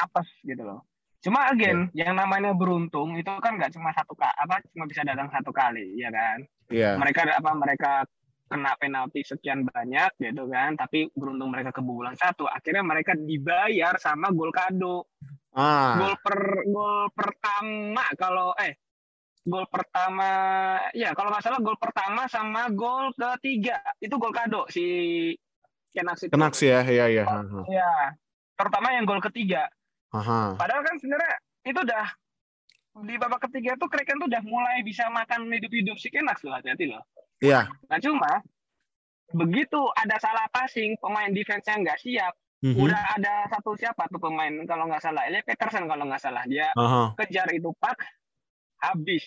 [0.00, 0.80] Apes gitu loh.
[1.20, 5.28] Cuma again, yang namanya beruntung itu kan nggak cuma satu kali, apa cuma bisa datang
[5.28, 6.40] satu kali, ya kan?
[6.72, 6.96] Iya.
[6.96, 7.92] Mereka apa mereka
[8.48, 14.32] kena penalti sekian banyak gitu kan, tapi beruntung mereka kebobolan satu, akhirnya mereka dibayar sama
[14.32, 15.04] gol kado.
[15.50, 15.98] Ah.
[15.98, 18.78] gol per gol pertama kalau eh
[19.50, 20.30] gol pertama
[20.94, 24.84] ya kalau nggak salah gol pertama sama gol ketiga itu gol kado si
[25.90, 26.30] Canucks itu.
[26.30, 27.26] Kenak sih ya, iya.
[27.26, 27.66] Aha.
[27.66, 28.14] Ya,
[28.54, 29.66] terutama yang gol ketiga.
[30.14, 30.54] Aha.
[30.54, 31.34] Padahal kan sebenarnya
[31.66, 32.06] itu udah
[33.10, 36.94] di babak ketiga tuh Kraken tuh udah mulai bisa makan hidup-hidup si Canucks loh hati-hati
[36.94, 37.02] loh.
[37.42, 37.66] Iya.
[37.90, 38.38] Nah cuma
[39.30, 42.34] begitu ada salah passing pemain defense-nya nggak siap,
[42.66, 42.76] Mhm.
[42.76, 46.70] udah ada satu siapa tuh pemain kalau nggak salah, Elia Peterson kalau nggak salah dia
[46.74, 47.14] Aha.
[47.18, 47.98] kejar itu pak
[48.80, 49.24] habis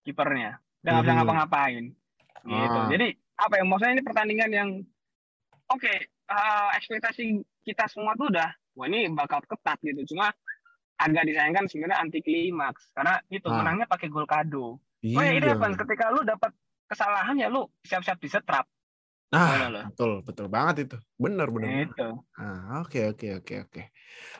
[0.00, 1.18] kipernya nggak bisa Mhm.
[1.18, 1.84] ngapa-ngapain
[2.40, 2.88] gitu Ah.
[2.88, 4.68] jadi apa ya maksudnya ini pertandingan yang
[5.66, 5.92] oke
[6.30, 7.24] eh, ekspektasi
[7.62, 10.30] kita semua tuh udah wah ini bakal ketat gitu cuma
[10.96, 13.56] agak disayangkan sebenarnya anti klimaks karena itu Ah.
[13.56, 15.56] menangnya pakai gol kado oh ya ini Iya.
[15.56, 16.52] apa ketika lu dapat
[16.86, 18.64] kesalahan ya lu siap-siap disetrap
[19.30, 19.80] Ah, lo?
[19.94, 20.96] betul, betul banget itu.
[21.14, 21.86] Benar, benar.
[21.86, 23.82] itu Ah, oke, oke, oke, oke.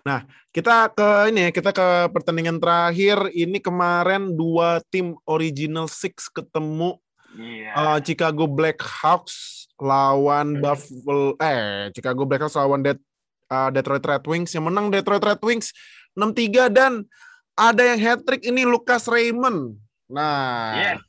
[0.03, 3.31] Nah, kita ke ini ya, kita ke pertandingan terakhir.
[3.31, 6.99] Ini kemarin dua tim original six ketemu
[7.39, 13.05] iya eh, Chicago Blackhawks lawan Buffalo eh Chicago Blackhawks lawan Det-
[13.47, 15.71] eh, Detroit Red Wings yang menang Detroit Red Wings
[16.19, 17.07] 6-3 dan
[17.55, 19.79] ada yang hat trick ini Lucas Raymond.
[20.11, 21.01] Nah, Yes.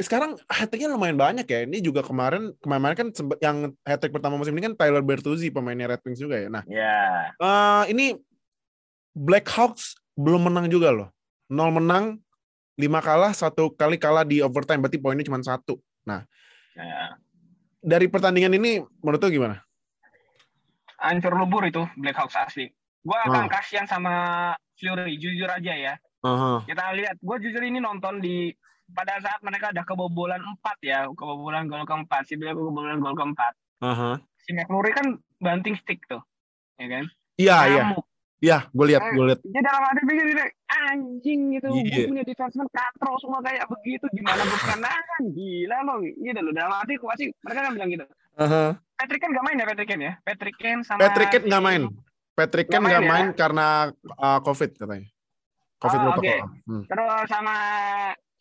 [0.00, 1.68] Sekarang hat tricknya lumayan banyak ya.
[1.68, 5.52] Ini juga kemarin kemarin kan sempet yang hat trick pertama musim ini kan Tyler Bertuzzi
[5.52, 6.48] pemainnya Red Wings juga ya.
[6.48, 8.16] Nah, ya eh, ini
[9.14, 11.08] Blackhawks belum menang juga loh.
[11.52, 12.18] Nol menang,
[12.80, 14.80] lima kalah, satu kali kalah di overtime.
[14.80, 15.78] Berarti poinnya cuma satu.
[16.08, 17.14] ya.
[17.84, 19.60] Dari pertandingan ini, menurut lu gimana?
[21.04, 22.72] hancur lebur itu Blackhawks asli
[23.04, 23.50] gua akan Ah.
[23.60, 24.14] kasihan sama
[24.74, 25.94] Fury jujur aja ya
[26.24, 26.64] Aha.
[26.64, 28.48] kita lihat gue jujur ini nonton di
[28.94, 33.52] pada saat mereka ada kebobolan empat ya kebobolan gol keempat si Blake kebobolan gol keempat
[33.80, 34.16] Aha.
[34.40, 36.22] si McFlurry kan banting stick tuh
[36.76, 37.04] ya kan
[37.34, 37.82] Iya, iya.
[38.38, 39.40] Iya, gue lihat, gue lihat.
[39.42, 41.96] dia dalam hati pikir gini, anjing gitu Iya.
[41.96, 46.76] gue punya defenseman katro semua kayak begitu gimana gue nahan gila lo gitu loh dalam
[46.76, 48.04] hati gue pasti mereka kan bilang gitu
[48.36, 48.64] Aha.
[48.94, 51.66] Patrick Kane nggak main ya Patrick Kane ya Patrick Kane sama Patrick Kane nggak si-
[51.66, 51.82] main.
[52.34, 53.10] Patrick Kane nggak main ya?
[53.10, 53.66] main karena
[54.14, 55.08] uh, COVID katanya.
[55.76, 56.34] COVID Oh, oke.
[56.64, 56.82] Hmm.
[56.84, 57.54] terus sama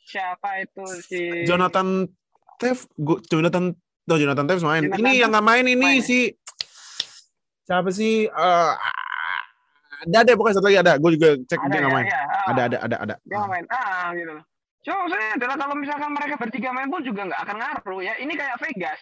[0.04, 2.08] siapa itu si Jonathan
[2.60, 2.86] Tev,
[3.28, 3.74] Jonathan,
[4.06, 4.84] no, Jonathan Tev main.
[4.86, 6.06] Jonathan ini yang nggak main ini main ya?
[6.06, 6.20] si
[7.64, 8.28] siapa sih?
[8.28, 8.72] Eh,
[10.04, 10.94] ada ada pokoknya satu lagi ada.
[11.00, 12.06] Gue juga cek ada dia nggak ya, main.
[12.06, 12.46] ya, ah.
[12.52, 13.16] Ada ada ada ada.
[13.24, 14.46] dia nggak main ah gitu loh
[14.84, 18.36] cuma maksudnya adalah kalau misalkan mereka bertiga main pun juga nggak akan ngaruh ya ini
[18.36, 19.00] kayak Vegas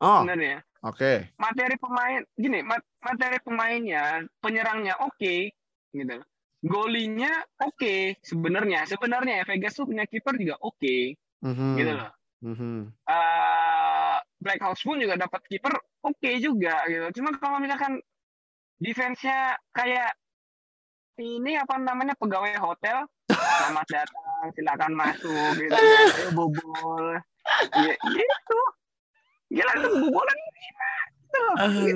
[0.00, 1.28] Oh, sebenarnya oke.
[1.36, 5.52] materi pemain gini mat- materi pemainnya penyerangnya oke
[5.92, 6.16] gitu
[6.60, 8.84] golinya oke sebenarnya.
[8.84, 11.16] Sebenarnya ya Vegas tuh punya kiper juga oke.
[11.40, 11.68] Mhm.
[11.80, 12.12] gitu loh.
[12.44, 12.76] Mhm.
[13.08, 15.72] Eh, Black Hawks pun juga dapat kiper
[16.04, 17.20] oke juga gitu.
[17.20, 18.00] Cuma kalau misalkan
[18.80, 20.16] defense-nya kayak
[21.20, 23.04] ini apa namanya pegawai hotel
[23.60, 25.76] selamat datang silakan masuk gitu.
[26.16, 27.20] Ayo bobol.
[27.76, 28.60] Ya, gitu
[29.50, 31.42] gila itu bobolan lima gitu.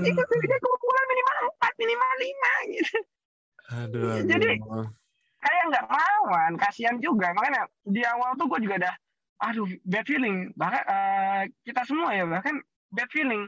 [0.02, 2.98] Itu itu kebobolan minimal empat minimal lima gitu
[3.72, 4.28] Aduh, aduh.
[4.28, 4.60] Jadi-
[5.44, 8.94] kayak nggak melawan kasihan juga makanya di awal tuh gue juga udah
[9.44, 13.44] aduh bad feeling bahkan eh, kita semua ya bahkan bad feeling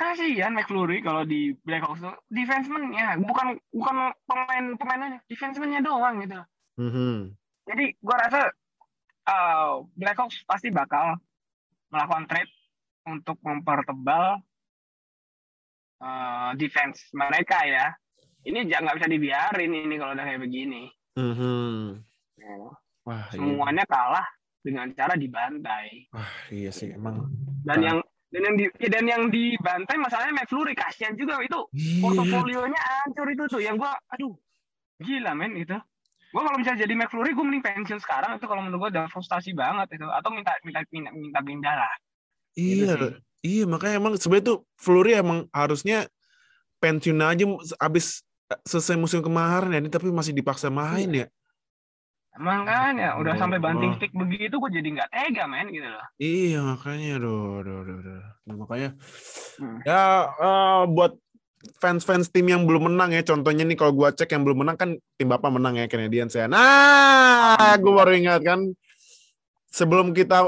[0.00, 6.40] kasihan McFlurry kalau di Blackhawks tuh defenseman-nya bukan bukan pemain pemainnya defenseman-nya doang gitu.
[6.80, 7.36] Mhm.
[7.68, 8.48] Jadi gua rasa
[9.28, 11.20] uh, Blackhawks pasti bakal
[11.92, 12.48] melakukan trade
[13.12, 14.40] untuk mempertebal
[16.00, 17.92] uh, defense mereka ya.
[18.40, 20.82] Ini jangan nggak bisa dibiarin ini kalau udah kayak begini.
[21.14, 22.00] Mhm.
[22.36, 22.54] Ya.
[23.04, 23.36] Wah, iya.
[23.36, 24.26] Semuanya kalah
[24.60, 26.08] dengan cara dibantai.
[26.10, 27.28] Wah, iya sih emang.
[27.64, 27.84] Dan Ah.
[27.84, 27.98] yang
[28.30, 31.98] dan yang di ya, dan yang dibantai masalahnya McFlurry kasihan juga itu Iya.
[32.00, 34.30] portofolionya hancur itu tuh yang gua aduh
[34.96, 35.74] gila men itu
[36.30, 39.50] gua kalau misalnya jadi McFlurry gua mending pensiun sekarang itu kalau menurut gua udah frustasi
[39.50, 41.92] banget itu atau minta minta minta, minta pindah lah
[42.54, 43.12] Gitu Iya, sih.
[43.42, 46.06] iya makanya emang sebenarnya tuh Flurry emang harusnya
[46.78, 47.44] pensiun aja
[47.82, 48.22] abis
[48.66, 51.26] selesai musim kemarin ya, ini tapi masih dipaksa main ya.
[52.40, 53.96] makanya udah sampai banting Oh.
[53.98, 58.22] stick begitu gua jadi nggak tega men gitu loh Iya makanya, aduh, aduh, aduh, aduh.
[58.48, 58.90] Nah, makanya
[59.60, 59.78] Hmm.
[59.84, 60.02] ya
[60.40, 61.12] eh, buat
[61.76, 64.90] fans-fans tim yang belum menang ya, contohnya nih kalau gua cek yang belum menang kan
[65.20, 66.48] tim bapak menang ya Canadiens ya.
[66.48, 68.72] Nah, gua baru ingat kan
[69.70, 70.44] sebelum kita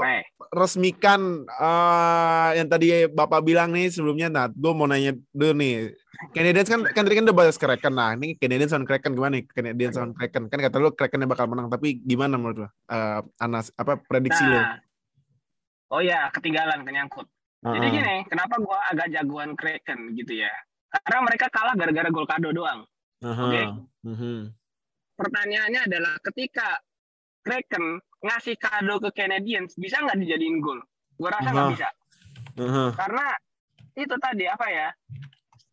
[0.51, 5.95] resmikan eh, yang tadi bapak bilang nih sebelumnya, nah gue mau nanya dulu nih.
[6.31, 9.45] Canadiens kan kan tadi kan udah bahas Kraken nah ini Canadiens on Kraken gimana nih
[9.49, 13.75] Canadiens on Kraken kan kata lu Krakennya bakal menang tapi gimana menurut lu Eh, Anas
[13.75, 14.55] apa prediksi lu?
[14.55, 14.79] nah
[15.91, 17.27] oh ya ketinggalan kenyangkut
[17.67, 17.91] jadi Heeh.
[17.91, 20.53] gini kenapa gua agak jagoan Kraken gitu ya
[20.95, 22.87] karena mereka kalah gara-gara gol kado doang
[23.27, 23.43] Aha.
[23.43, 23.63] Oke.
[24.07, 24.55] Mhm.
[25.19, 26.79] pertanyaannya adalah ketika
[27.43, 30.79] Kraken ngasih kado ke Canadiens bisa nggak dijadiin gol?
[31.19, 31.75] Gue rasa nggak Aha.
[31.75, 31.89] bisa
[32.63, 32.85] Aha.
[32.95, 33.27] karena
[33.93, 34.89] itu tadi apa ya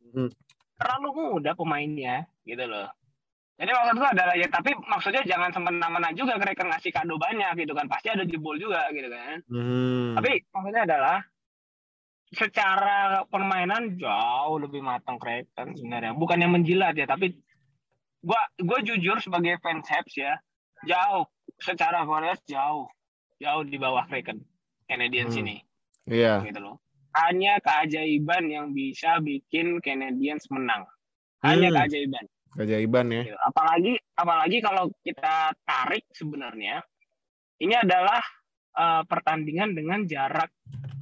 [0.10, 0.29] Mhm.
[0.75, 2.89] terlalu muda pemainnya gitu loh.
[3.60, 7.75] Jadi maksud gue adalah ya tapi maksudnya jangan semena-mena juga Kraken ngasih kado banyak gitu
[7.75, 9.43] kan pasti ada jebol juga gitu kan.
[9.51, 10.15] Mhm.
[10.17, 11.17] Tapi maksudnya adalah
[12.29, 16.13] secara permainan jauh lebih matang Kraken sebenarnya.
[16.13, 17.34] Bukan yang menjilat ya, tapi
[18.21, 20.38] gua gua jujur sebagai fans Habs ya,
[20.86, 21.25] jauh
[21.60, 22.88] secara kualitas jauh
[23.38, 24.39] jauh di bawah Kraken
[24.84, 25.41] Canadiens Hmm.
[25.43, 25.56] ini
[26.10, 26.41] Iya.
[26.43, 26.76] gitu loh.
[27.15, 30.86] Hanya keajaiban yang bisa bikin Canadiens menang.
[31.41, 31.76] Hanya Hmm.
[31.84, 32.26] keajaiban.
[32.58, 33.22] Keajaiban ya.
[33.30, 33.38] Gitu.
[33.39, 36.82] Apalagi apalagi kalau kita tarik sebenarnya
[37.60, 38.19] ini adalah
[38.69, 40.54] eh, pertandingan dengan jarak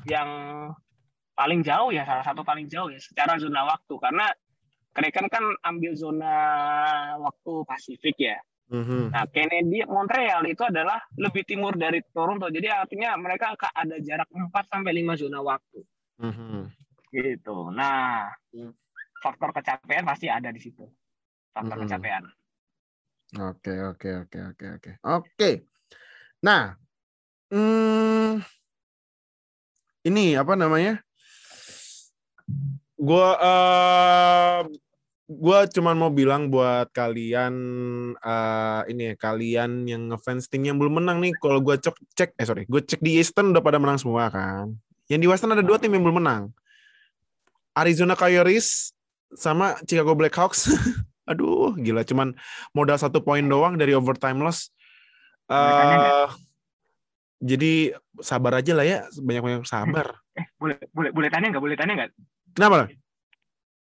[0.10, 0.30] yang
[1.32, 4.26] paling jauh ya salah satu paling jauh ya secara zona waktu karena
[4.90, 6.34] Kraken kan ambil zona
[7.22, 8.42] waktu Pasifik ya.
[8.68, 9.16] Mhm.
[9.16, 12.52] Nah, Kennedy Montreal itu adalah lebih timur dari Toronto.
[12.52, 15.80] Jadi artinya mereka akan ada jarak 4 sampai 5 zona waktu
[16.20, 16.68] Mhm.
[17.16, 17.72] gitu.
[17.72, 18.28] Nah,
[19.24, 20.84] faktor kecapean pasti ada di situ.
[21.56, 21.88] Faktor Hmm.
[21.88, 22.24] kecapean.
[23.40, 24.92] Oke, oke, oke, oke, oke.
[25.04, 25.50] Oke.
[26.44, 26.76] Nah,
[27.52, 28.40] hmm,
[30.08, 31.04] ini apa namanya?
[32.98, 34.60] Gua eh
[35.28, 37.54] gua cuman mau bilang buat kalian
[38.16, 42.30] eh ini ya, kalian yang ngefans tim yang belum menang nih, kalau gua cek cek
[42.40, 44.72] eh sorry, gue cek di Eastern udah pada menang semua kan.
[45.08, 46.52] Yang di Western ada dua tim yang belum menang.
[47.76, 48.92] Arizona Coyotes
[49.36, 50.72] sama Chicago Blackhawks.
[51.32, 52.36] Aduh, gila cuman
[52.72, 54.72] modal satu poin doang dari overtime loss.
[55.52, 56.28] Eh
[57.38, 60.18] jadi sabar aja lah ya, banyak-banyak sabar.
[60.34, 61.64] Eh, boleh boleh boleh tanya nggak?
[61.64, 62.12] Boleh tanya nggak?
[62.58, 62.90] Kenapa?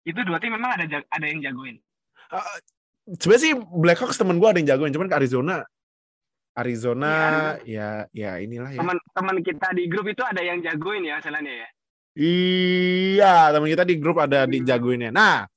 [0.09, 1.77] Itu dua tim memang ada ada yang jagoin.
[2.33, 2.57] Eh,
[3.09, 5.65] Sebenarnya sih Blackhawks temen gue ada yang jagoin, cuman ke Arizona,
[6.53, 7.13] Arizona
[7.65, 8.79] ya ya inilah ya.
[8.81, 11.67] Teman-teman kita di grup itu ada yang jagoin ya masalahnya ya.
[12.19, 15.09] Iya, teman kita di grup ada di jagoinnya.
[15.09, 15.49] Nah,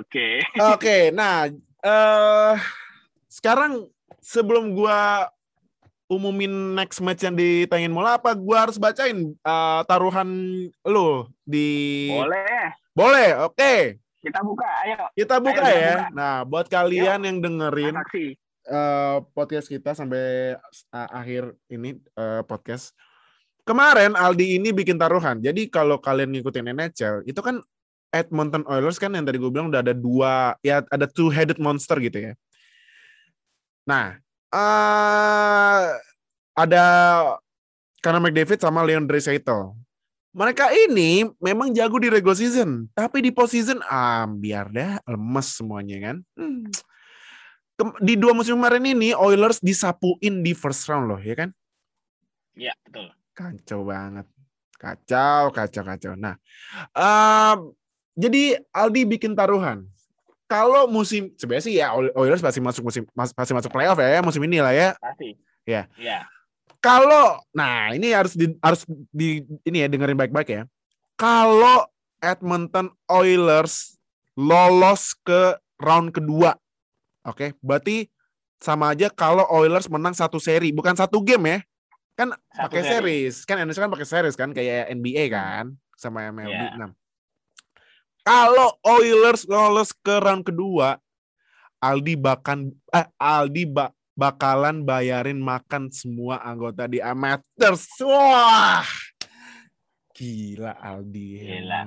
[0.00, 0.38] Oke.
[0.74, 1.50] Oke, nah
[1.82, 2.54] eh
[3.26, 3.90] sekarang
[4.22, 5.26] sebelum gua
[6.06, 10.28] umumin next match yang ditayangin mola apa gua harus bacain eh, taruhan
[10.86, 12.81] lu di Boleh.
[12.92, 13.96] Boleh, oke.
[14.22, 14.68] Kita buka.
[14.84, 14.96] Ayo.
[15.16, 15.94] Kita buka Ayo, kita ya.
[15.96, 16.08] buka.
[16.14, 17.94] Nah, buat kalian yang dengerin
[18.68, 22.94] eh, podcast kita sampai eh, akhir ini eh, podcast.
[23.64, 25.40] Kemarin Aldi ini bikin taruhan.
[25.40, 27.62] Jadi kalau kalian ngikutin NHL, itu kan
[28.12, 31.96] Edmonton Oilers kan yang tadi gue bilang udah ada dua, ya ada two headed monster
[32.02, 32.32] gitu ya.
[33.88, 34.20] Nah,
[34.52, 35.86] eh
[36.52, 36.84] ada
[38.02, 39.81] Conor McDavid sama Leon Draisaitl.
[40.32, 45.96] Mereka ini memang jago di regular season, tapi di postseason ah biar dah lemes semuanya
[46.00, 46.16] kan.
[46.32, 46.72] Hmm.
[48.00, 51.50] Di dua musim kemarin ini Oilers disapuin di first round loh, ya kan?
[52.56, 53.12] Iya, betul.
[53.36, 54.26] Kacau banget.
[54.80, 56.12] Kacau, kacau, kacau.
[56.16, 56.40] Nah,
[56.96, 57.58] em,
[58.16, 59.84] jadi Aldi bikin taruhan.
[60.48, 64.60] Kalau musim sebenarnya sih ya Oilers pasti masuk musim pasti masuk playoff ya musim ini
[64.60, 64.88] lah ya.
[64.96, 65.36] Pasti.
[65.64, 65.88] Ya.
[65.96, 66.24] Iya.
[66.82, 68.82] Kalau nah ini harus di, harus
[69.14, 70.62] di ini ya dengerin baik-baik ya.
[71.14, 71.86] Kalau
[72.18, 73.94] Edmonton Oilers
[74.34, 76.58] lolos ke round kedua.
[77.22, 78.10] Oke, berarti
[78.58, 81.58] sama aja kalau Oilers menang satu seri, bukan satu game ya.
[82.18, 82.90] Kan pakai seri.
[82.90, 83.34] series.
[83.46, 86.50] Kan NHL kan pakai series kan kayak NBA kan sama MLB.
[86.50, 86.82] Iya.
[86.82, 86.90] Nah,
[88.26, 90.98] kalau Oilers lolos ke round kedua,
[91.82, 97.88] Aldi bahkan eh, Aldi ba- bakalan bayarin makan semua anggota di amateurs.
[98.04, 98.84] Wah.
[100.12, 101.48] Gila Aldi.
[101.48, 101.80] Gila.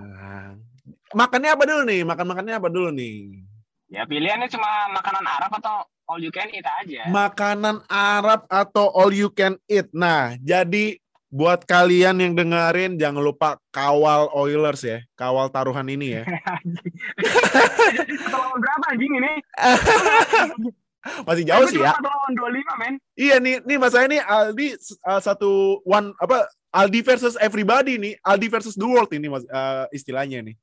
[1.14, 2.02] Makannya apa dulu nih?
[2.06, 3.46] Makan-makannya apa dulu nih?
[3.90, 7.06] Ya pilihannya cuma makanan Arab atau all you can eat aja.
[7.10, 9.90] Makanan Arab atau all you can eat.
[9.94, 10.98] Nah, jadi
[11.30, 16.24] buat kalian yang dengerin jangan lupa kawal Oilers ya, kawal taruhan ini ya.
[18.62, 19.32] Berapa anjing ini?
[21.24, 21.94] Masih jauh sih ya.
[21.94, 22.94] Satu lawan 25 men.
[23.14, 24.68] Iya nih, nih masalahnya nih Aldi
[25.06, 25.50] uh, satu
[25.86, 30.56] one apa Aldi versus everybody nih, Aldi versus the world ini mas, uh, istilahnya nih.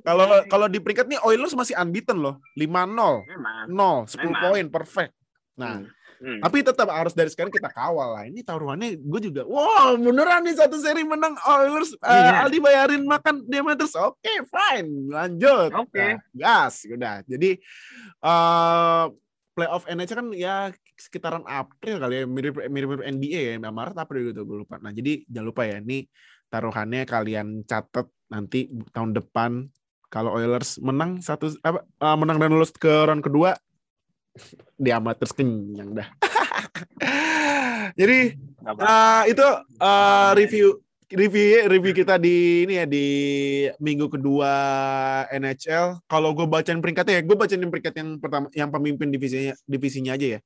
[0.00, 3.66] Kalau kalau di peringkat nih Oilers masih unbeaten loh, 5-0, Memang.
[3.68, 4.40] 0, 10 Memang.
[4.40, 5.12] poin perfect.
[5.60, 5.84] Nah,
[6.20, 6.36] Hmm.
[6.36, 8.28] tapi tetap harus dari sekarang kita kawal lah.
[8.28, 12.44] Ini taruhannya gue juga, wow beneran nih satu seri menang Oilers, uh, Iya.
[12.44, 15.72] Aldi bayarin makan Demeters, oke fine, lanjut.
[15.72, 15.96] Oke.
[15.96, 17.24] Nah, gas, udah.
[17.24, 17.56] Jadi
[18.20, 19.08] uh,
[19.52, 20.54] playoff NHL kan ya
[20.94, 24.78] sekitaran April kali ya, mirip mirip NBA ya, Maret April gitu gue lupa.
[24.78, 26.06] Nah jadi jangan lupa ya, ini
[26.50, 29.70] taruhannya kalian catat nanti tahun depan
[30.10, 33.54] kalau Oilers menang satu apa uh, menang dan lulus ke round kedua
[34.74, 36.08] di amateurs kenyang dah.
[38.00, 38.34] Jadi
[38.66, 39.46] uh, itu
[39.78, 43.06] uh, review review review kita di ini ya di
[43.82, 44.52] minggu kedua
[45.34, 46.02] NHL.
[46.06, 50.38] Kalau gue bacain peringkatnya ya, gue bacain peringkat yang pertama yang pemimpin divisinya divisinya aja
[50.38, 50.40] ya.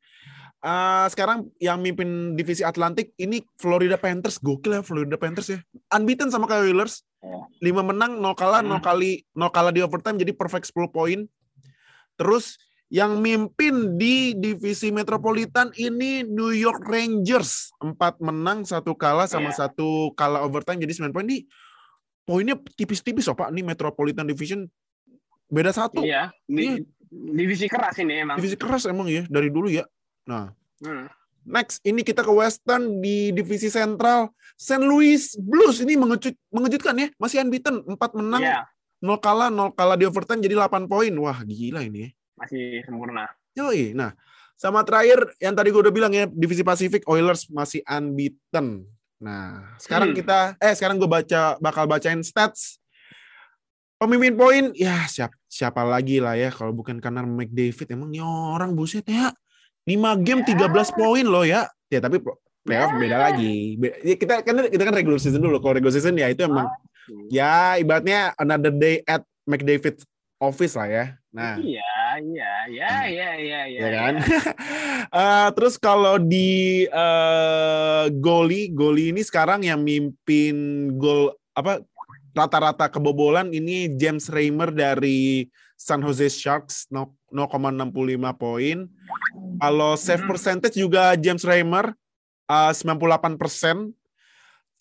[0.65, 5.61] Uh, sekarang yang mimpin divisi Atlantik ini Florida Panthers gokil ya Florida Panthers ya
[5.93, 7.41] unbeaten sama kayak Oilers Ya.
[7.73, 8.85] 5 menang 0 kalah 0 Hmm.
[8.85, 11.25] kali 0 kalah di overtime jadi perfect 10 poin
[12.21, 12.61] terus
[12.95, 19.67] yang mimpin di divisi Metropolitan ini New York Rangers 4 menang satu kalah sama Iya.
[19.67, 21.43] satu kalah overtime jadi 9 poin ini
[22.23, 24.71] poinnya tipis-tipis loh Pak ini Metropolitan Division
[25.51, 26.31] beda satu Iya.
[26.47, 28.39] Di, divisi keras ini emang.
[28.39, 29.83] divisi keras emang ya dari dulu ya
[30.25, 31.09] nah Hmm.
[31.45, 34.33] Next, ini kita ke Western di divisi sentral.
[34.57, 34.81] St.
[34.81, 38.65] Louis Blues ini mengejut, mengejutkan ya, masih unbeaten, 4 menang, Iya.
[39.01, 41.13] 0 kalah, 0 kalah di overtime jadi 8 poin.
[41.15, 42.09] Wah, gila ini.
[42.09, 42.11] ya.
[42.35, 43.31] Masih sempurna.
[43.55, 43.95] Yoi.
[43.95, 44.13] Nah,
[44.55, 48.87] sama terakhir yang tadi gue udah bilang ya, divisi Pasifik Oilers masih unbeaten.
[49.19, 50.19] Nah, sekarang Hmm.
[50.19, 52.79] kita eh sekarang gue baca bakal bacain stats.
[53.95, 58.75] Pemimpin poin ya siapa siapa lagi lah ya kalau bukan karena McDavid emang nih orang
[58.75, 59.31] buset ya.
[59.87, 60.67] 5 game Ya.
[60.67, 61.71] 13 poin loh ya.
[61.89, 62.19] Ya tapi
[62.67, 62.99] playoff Ya.
[62.99, 63.79] beda lagi.
[64.03, 65.63] Ya, kita kan kita kan regular season dulu.
[65.63, 66.67] Kalau regular season ya itu emang
[67.31, 70.03] ya ibaratnya another day at McDavid
[70.43, 71.05] office lah ya.
[71.31, 71.85] Nah, Iya,
[72.17, 73.09] iya, iya, Hmm.
[73.09, 73.81] iya, iya, iya.
[73.81, 74.15] ya kan.
[75.15, 80.55] Eh, terus kalau di eh goli, goli ini sekarang yang mimpin
[80.99, 81.85] gol apa
[82.35, 85.47] rata-rata kebobolan ini James Reimer dari
[85.79, 87.95] San Jose Sharks no- 0,65
[88.35, 88.91] poin.
[89.61, 90.31] Kalau save Hmm.
[90.31, 91.95] percentage juga James Reimer
[92.45, 93.95] eh, 98%.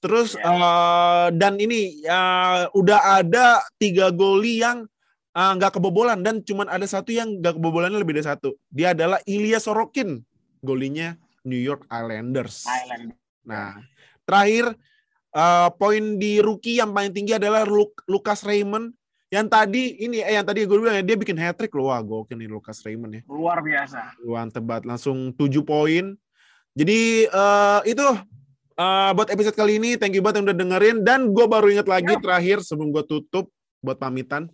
[0.02, 0.50] Terus Ya.
[0.50, 4.90] eh, dan ini eh, udah ada tiga goli yang
[5.34, 8.54] eh, nggak kebobolan dan cuman ada satu yang nggak kebobolannya lebih dari satu.
[8.70, 10.22] Dia adalah Ilya Sorokin,
[10.62, 12.64] golinya New York Islanders.
[12.70, 13.18] Island.
[13.44, 13.82] Nah,
[14.24, 14.78] terakhir
[15.34, 17.68] eh, poin di rookie yang paling tinggi adalah
[18.08, 18.94] Lucas Raymond
[19.34, 21.90] yang tadi ini eh yang tadi gue bilang ya dia bikin hat trick loh.
[21.90, 23.22] Wah, gokil nih Lucas Raymond ya.
[23.26, 24.14] Luar biasa.
[24.22, 26.14] Luan tebat langsung 7 poin.
[26.78, 28.06] Jadi eh, itu
[28.78, 31.90] eh, buat episode kali ini thank you banget yang udah dengerin dan gue baru ingat
[31.90, 33.50] lagi terakhir sebelum gue tutup
[33.82, 34.54] buat pamitan.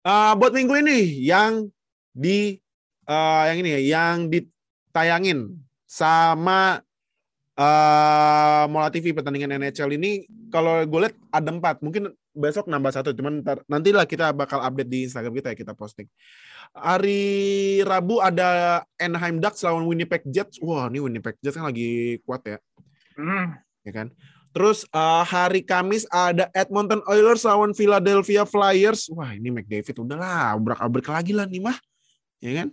[0.00, 1.68] Eh, buat minggu ini yang
[2.16, 2.56] di
[3.04, 6.80] eh, yang ini ya yang ditayangin sama
[7.60, 11.84] eh Mola TV pertandingan NHL ini kalau gue lihat ada empat.
[11.84, 15.76] Mungkin besok nambah satu cuman ntar, nantilah kita bakal update di Instagram kita ya kita
[15.76, 16.08] posting.
[16.72, 20.56] Hari Rabu ada Anaheim Ducks lawan Winnipeg Jets.
[20.64, 22.56] Wah ini Winnipeg Jets kan lagi kuat ya.
[23.20, 23.52] Hmm.
[23.84, 24.08] ya kan
[24.50, 30.80] terus eh, hari Kamis ada Edmonton Oilers lawan Philadelphia Flyers wah ini McDavid udahlah obrak
[30.82, 31.78] abrik lagi lah nih mah
[32.40, 32.68] ya kan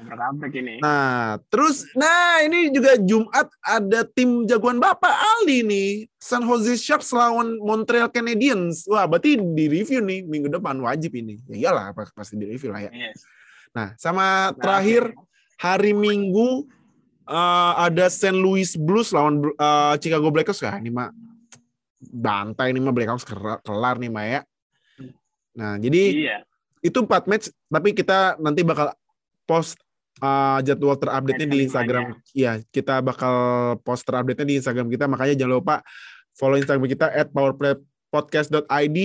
[0.00, 0.80] Obrak-abrik ini.
[0.80, 5.90] Nah, terus nah ini juga Jumat ada tim jagoan Bapak Aldi nih.
[6.16, 8.88] San Jose Sharks lawan Montreal Canadiens.
[8.88, 11.36] Wah, berarti di review nih minggu depan wajib ini.
[11.52, 12.90] Ya iyalah pas- pasti di review lah ya.
[12.96, 13.20] Yes.
[13.76, 15.12] Nah, sama Nah, terakhir
[15.60, 16.64] hari Minggu
[17.28, 18.36] eh, ada St.
[18.36, 20.62] Louis Blues lawan eh, Chicago Blackhawks.
[20.64, 21.10] Wah, ini mah
[22.00, 23.28] bantai ini mah Blackhawks
[23.64, 24.40] kelar, nih mah ya.
[25.56, 26.38] Nah, jadi Iya.
[26.80, 28.94] itu empat match, tapi kita nanti bakal
[29.44, 29.76] post
[30.22, 31.58] uh, jadwal terupdate-nya di.
[31.66, 32.16] Instagram.
[32.32, 33.34] Iya, kita bakal
[33.82, 35.04] post terupdate-nya di Instagram kita.
[35.10, 35.74] Makanya jangan lupa
[36.36, 38.98] follow Instagram kita at powerplaypodcast.id.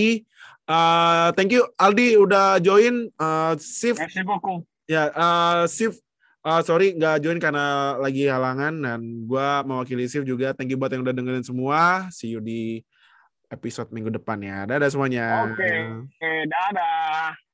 [0.65, 3.09] Uh, thank you Aldi udah join.
[3.21, 3.97] Uh, Sif,
[4.89, 5.97] ya uh, Sif,
[6.45, 10.53] uh, sorry nggak join karena lagi halangan dan gua mewakili Sif juga.
[10.53, 12.07] Thank you buat yang udah dengerin semua.
[12.13, 12.85] See you di
[13.49, 14.69] episode minggu depan ya.
[14.69, 15.49] Dadah semuanya.
[15.49, 15.69] Oke.
[16.05, 17.44] Oke, dadah.